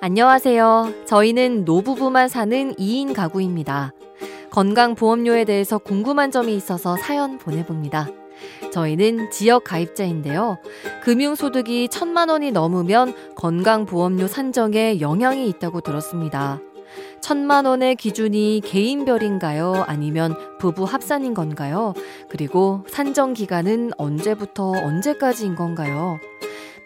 [0.00, 1.06] 안녕하세요.
[1.06, 3.92] 저희는 노부부만 사는 2인 가구입니다.
[4.50, 8.06] 건강보험료에 대해서 궁금한 점이 있어서 사연 보내봅니다.
[8.72, 10.58] 저희는 지역 가입자인데요.
[11.02, 16.60] 금융소득이 천만 원이 넘으면 건강보험료 산정에 영향이 있다고 들었습니다.
[17.20, 19.84] 천만 원의 기준이 개인별인가요?
[19.88, 21.92] 아니면 부부 합산인 건가요?
[22.28, 26.20] 그리고 산정 기간은 언제부터 언제까지인 건가요?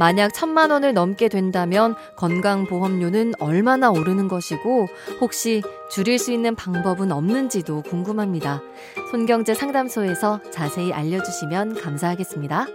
[0.00, 4.86] 만약 천만 원을 넘게 된다면 건강보험료는 얼마나 오르는 것이고
[5.20, 8.62] 혹시 줄일 수 있는 방법은 없는지도 궁금합니다.
[9.10, 12.66] 손경제 상담소에서 자세히 알려주시면 감사하겠습니다.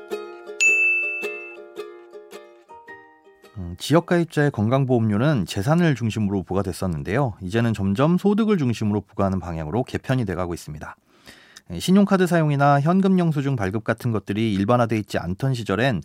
[3.57, 7.33] 음, 지역가입자의 건강보험료는 재산을 중심으로 부과됐었는데요.
[7.41, 10.95] 이제는 점점 소득을 중심으로 부과하는 방향으로 개편이 돼가고 있습니다.
[11.71, 16.02] 예, 신용카드 사용이나 현금 영수증 발급 같은 것들이 일반화돼 있지 않던 시절엔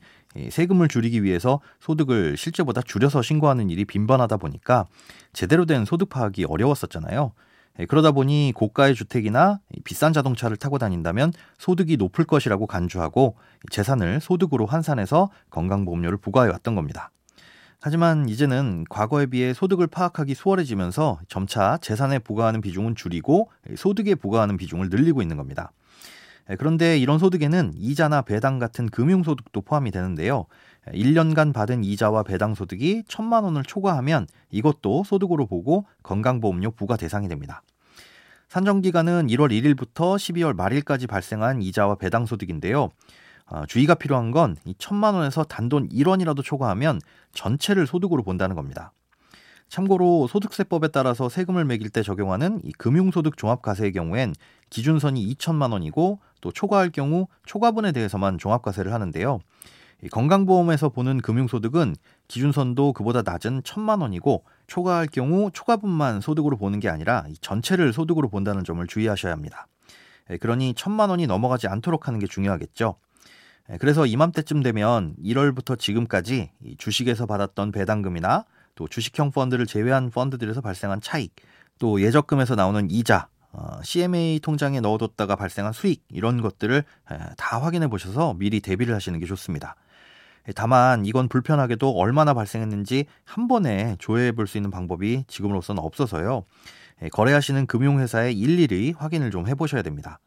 [0.51, 4.87] 세금을 줄이기 위해서 소득을 실제보다 줄여서 신고하는 일이 빈번하다 보니까
[5.33, 7.33] 제대로 된 소득 파악이 어려웠었잖아요.
[7.79, 13.37] 예, 그러다 보니 고가의 주택이나 비싼 자동차를 타고 다닌다면 소득이 높을 것이라고 간주하고
[13.71, 17.11] 재산을 소득으로 환산해서 건강보험료를 부과해 왔던 겁니다.
[17.83, 24.91] 하지만 이제는 과거에 비해 소득을 파악하기 수월해지면서 점차 재산에 부과하는 비중은 줄이고 소득에 부과하는 비중을
[24.91, 25.73] 늘리고 있는 겁니다.
[26.51, 30.47] 예, 그런데 이런 소득에는 이자나 배당 같은 금융소득도 포함이 되는데요.
[30.89, 37.63] 1년간 받은 이자와 배당 소득이 1천만 원을 초과하면 이것도 소득으로 보고 건강보험료 부과 대상이 됩니다.
[38.49, 42.91] 산정기간은 1월 1일부터 12월 말일까지 발생한 이자와 배당 소득인데요.
[43.51, 47.01] 어, 주의가 필요한 건 이 천만 원에서 단돈 1원이라도 초과하면
[47.33, 48.93] 전체를 소득으로 본다는 겁니다.
[49.69, 54.35] 참고로 소득세법에 따라서 세금을 매길 때 적용하는 이 금융소득 종합과세의 경우엔
[54.71, 59.39] 기준선이 2천만 원이고 또 초과할 경우 초과분에 대해서만 종합과세를 하는데요.
[60.11, 61.95] 건강보험에서 보는 금융소득은
[62.27, 68.65] 기준선도 그보다 낮은 천만 원이고 초과할 경우 초과분만 소득으로 보는 게 아니라 전체를 소득으로 본다는
[68.65, 69.67] 점을 주의하셔야 합니다.
[70.31, 72.97] 예, 그러니 천만 원이 넘어가지 않도록 하는 게 중요하겠죠.
[73.73, 78.45] 예, 그래서 이맘때쯤 되면 1월부터 지금까지 주식에서 받았던 배당금이나
[78.75, 81.35] 또 주식형 펀드를 제외한 펀드들에서 발생한 차익,
[81.79, 86.85] 또 예적금에서 나오는 이자, 어, CMA 통장에 넣어뒀다가 발생한 수익 이런 것들을
[87.37, 89.77] 다 확인해 보셔서 미리 대비를 하시는 게 좋습니다.
[90.49, 96.45] 예, 다만 이건 불편하게도 얼마나 발생했는지 한 번에 조회해 볼 수 있는 방법이 지금으로서는 없어서요.
[97.03, 100.19] 예, 거래하시는 금융회사에 일일이 확인을 좀 해보셔야 됩니다.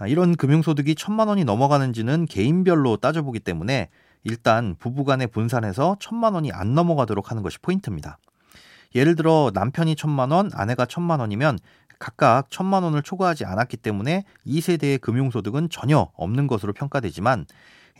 [0.00, 3.90] 아, 이런 금융소득이 천만 원이 넘어가는지는 개인별로 따져보기 때문에
[4.24, 8.18] 일단 부부간에 분산해서 천만 원이 안 넘어가도록 하는 것이 포인트입니다.
[8.94, 11.58] 예를 들어 남편이 천만 원, 아내가 천만 원이면
[11.98, 17.44] 각각 천만 원을 초과하지 않았기 때문에 2세대의 금융소득은 전혀 없는 것으로 평가되지만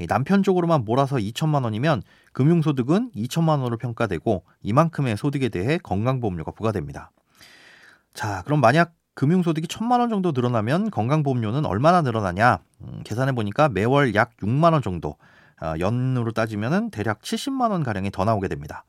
[0.08, 7.10] 남편 쪽으로만 몰아서 2천만 원이면 금융소득은 2천만 원으로 평가되고 이만큼의 소득에 대해 건강보험료가 부과됩니다.
[8.14, 12.60] 자, 그럼 만약 금융소득이 천만 원 정도 늘어나면 건강보험료는 얼마나 늘어나냐?
[12.80, 15.16] 음, 계산해 보니까 매월 약 6만 원 정도,
[15.60, 18.84] 어, 연으로 따지면 대략 70만 원 가량이 더 나오게 됩니다.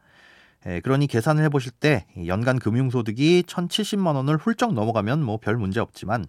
[0.67, 6.25] 예, 그러니 계산을 해보실 때 연간 금융소득이 1,070만 원을 훌쩍 넘어가면 뭐 별 문제 없지만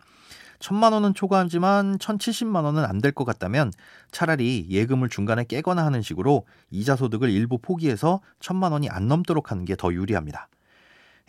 [0.59, 3.71] 천만 원은 초과하지만 1,070만 원은 안 될 것 같다면
[4.11, 9.65] 차라리 예금을 중간에 깨거나 하는 식으로 이자 소득을 일부 포기해서 천만 원이 안 넘도록 하는
[9.65, 10.49] 게 더 유리합니다.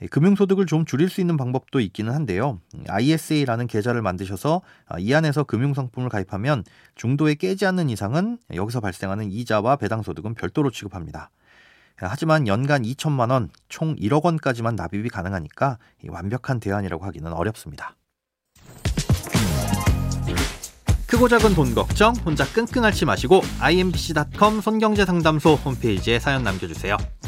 [0.03, 2.59] 예, 금융소득을 좀 줄일 수 있는 방법도 있기는 한데요.
[2.87, 6.63] ISA라는 계좌를 만드셔서 아, 이 안에서 금융상품을 가입하면
[6.95, 11.31] 중도에 깨지 않는 이상은 여기서 발생하는 이자와 배당소득은 별도로 취급합니다.
[11.95, 15.77] 하지만 연간 2천만 원, 총 1억 원까지만 납입이 가능하니까
[16.09, 17.95] 완벽한 대안이라고 하기는 어렵습니다.
[21.07, 26.97] 크고 작은 돈 걱정 혼자 끙끙 앓지 마시고 imbc.com 손경제상담소 홈페이지에 사연 남겨주세요.